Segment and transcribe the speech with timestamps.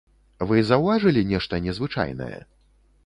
[0.51, 2.35] Вы заўважылі нешта незвычайнае?